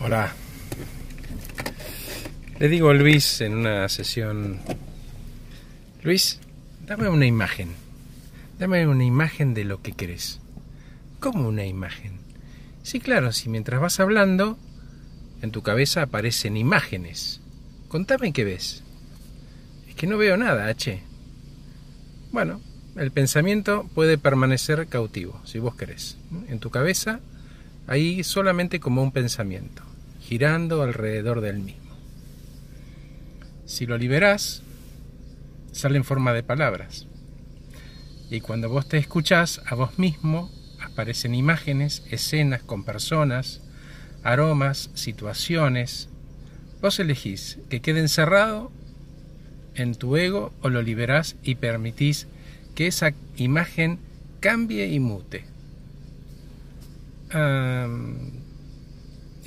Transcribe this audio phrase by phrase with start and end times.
[0.00, 0.32] Hola.
[2.60, 4.60] Le digo a Luis en una sesión,
[6.04, 6.38] Luis,
[6.86, 7.70] dame una imagen.
[8.60, 10.40] Dame una imagen de lo que querés.
[11.18, 12.20] ¿Cómo una imagen?
[12.84, 14.56] Sí, claro, si mientras vas hablando,
[15.42, 17.40] en tu cabeza aparecen imágenes.
[17.88, 18.84] Contame qué ves.
[19.88, 21.02] Es que no veo nada, H.
[22.30, 22.60] Bueno,
[22.94, 26.18] el pensamiento puede permanecer cautivo, si vos querés.
[26.46, 27.18] En tu cabeza,
[27.88, 29.87] ahí solamente como un pensamiento
[30.28, 31.96] girando alrededor del mismo.
[33.64, 34.62] Si lo liberás,
[35.72, 37.06] sale en forma de palabras.
[38.28, 40.50] Y cuando vos te escuchás a vos mismo,
[40.82, 43.62] aparecen imágenes, escenas con personas,
[44.22, 46.10] aromas, situaciones.
[46.82, 48.70] Vos elegís que quede encerrado
[49.76, 52.26] en tu ego o lo liberás y permitís
[52.74, 53.98] que esa imagen
[54.40, 55.46] cambie y mute.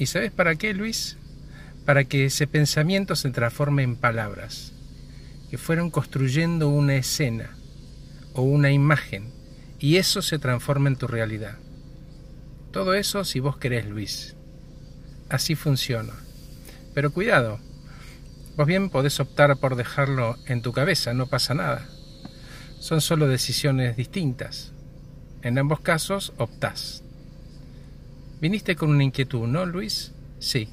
[0.00, 1.18] ¿Y sabes para qué, Luis?
[1.84, 4.72] Para que ese pensamiento se transforme en palabras,
[5.50, 7.50] que fueron construyendo una escena
[8.32, 9.30] o una imagen,
[9.78, 11.58] y eso se transforma en tu realidad.
[12.72, 14.36] Todo eso si vos querés, Luis.
[15.28, 16.14] Así funciona.
[16.94, 17.60] Pero cuidado,
[18.56, 21.86] vos bien podés optar por dejarlo en tu cabeza, no pasa nada.
[22.78, 24.72] Son solo decisiones distintas.
[25.42, 27.04] En ambos casos optás.
[28.40, 30.12] Viniste con una inquietud, ¿no, Luis?
[30.38, 30.68] Sí.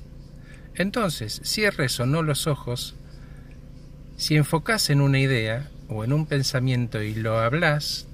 [0.75, 2.95] Entonces, cierres o no los ojos.
[4.15, 8.07] Si enfocás en una idea o en un pensamiento y lo hablas,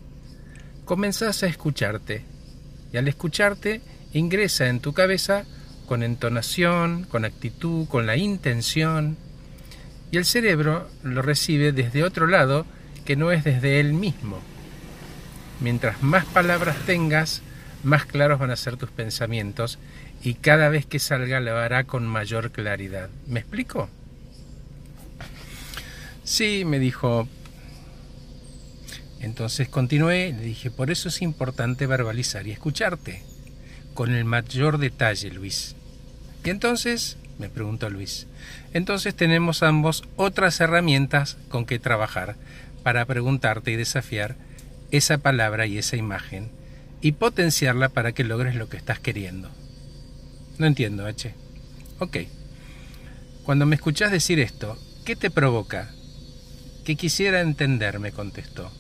[0.86, 2.26] comenzás a escucharte.
[2.92, 3.82] Y al escucharte,
[4.14, 5.46] ingresa en tu cabeza
[5.88, 9.18] con entonación, con actitud, con la intención.
[10.12, 12.66] Y el cerebro lo recibe desde otro lado
[13.06, 14.40] que no es desde él mismo.
[15.60, 17.42] Mientras más palabras tengas,
[17.84, 19.78] más claros van a ser tus pensamientos
[20.24, 23.10] y cada vez que salga lo hará con mayor claridad.
[23.28, 23.90] ¿Me explico?
[26.24, 27.28] Sí, me dijo.
[29.20, 33.24] Entonces continué le dije, por eso es importante verbalizar y escucharte,
[33.94, 35.76] con el mayor detalle, Luis.
[36.44, 38.28] Y entonces, me preguntó Luis,
[38.74, 42.36] entonces tenemos ambos otras herramientas con que trabajar
[42.84, 44.36] para preguntarte y desafiar
[44.92, 46.52] esa palabra y esa imagen
[47.04, 49.52] y potenciarla para que logres lo que estás queriendo.
[50.58, 51.36] No entiendo, H.
[52.00, 52.18] Ok.
[53.44, 55.92] Cuando me escuchás decir esto, ¿qué te provoca?
[56.86, 58.72] Que quisiera entender, me contestó.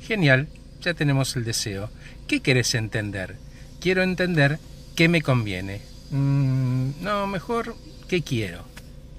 [0.00, 0.46] Genial,
[0.80, 1.90] ya tenemos el deseo.
[2.28, 3.34] ¿Qué querés entender?
[3.80, 4.60] Quiero entender
[4.94, 5.80] qué me conviene.
[6.12, 7.74] Mm, no, mejor,
[8.08, 8.64] ¿qué quiero?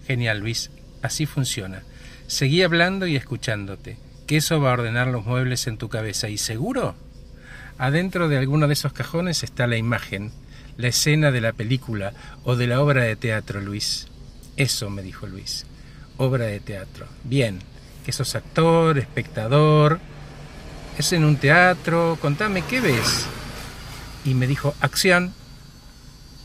[0.08, 0.72] Genial, Luis,
[1.02, 1.84] así funciona.
[2.28, 6.30] Seguí hablando y escuchándote, que eso va a ordenar los muebles en tu cabeza.
[6.30, 6.96] ¿Y seguro?
[7.78, 10.32] Adentro de alguno de esos cajones está la imagen,
[10.78, 12.14] la escena de la película
[12.44, 14.08] o de la obra de teatro, Luis.
[14.58, 15.66] Eso, me dijo Luis,
[16.18, 17.08] obra de teatro.
[17.24, 17.60] Bien,
[18.06, 20.00] que sos actor, espectador,
[20.98, 23.26] es en un teatro, contame, ¿qué ves?
[24.24, 25.34] Y me dijo, acción.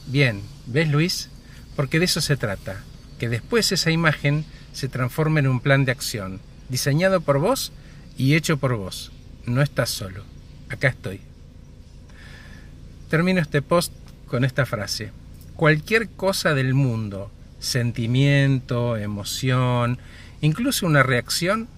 [0.06, 1.28] Bien, ¿ves Luis?
[1.76, 2.82] Porque de eso se trata,
[3.18, 6.40] que después esa imagen se transforme en un plan de acción,
[6.70, 7.72] diseñado por vos
[8.16, 9.12] y hecho por vos.
[9.44, 10.37] No estás solo
[10.68, 11.20] acá estoy.
[13.08, 13.92] Termino este post
[14.26, 15.12] con esta frase.
[15.56, 19.98] Cualquier cosa del mundo, sentimiento, emoción,
[20.40, 21.68] incluso una reacción,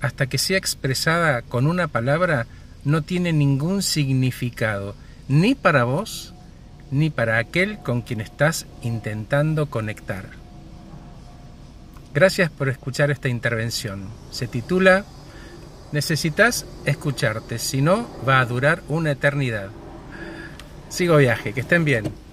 [0.00, 2.46] hasta que sea expresada con una palabra,
[2.84, 4.94] no tiene ningún significado,
[5.28, 6.34] ni para vos,
[6.90, 10.30] ni para aquel con quien estás intentando conectar.
[12.14, 14.08] Gracias por escuchar esta intervención.
[14.30, 15.04] Se titula
[15.92, 19.70] Necesitas escucharte, si no va a durar una eternidad.
[20.88, 22.25] Sigo viaje, que estén bien.